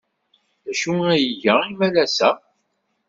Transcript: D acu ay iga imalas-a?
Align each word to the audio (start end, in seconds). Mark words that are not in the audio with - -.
D 0.65 0.67
acu 0.71 0.91
ay 1.11 1.23
iga 1.31 1.55
imalas-a? 1.71 2.31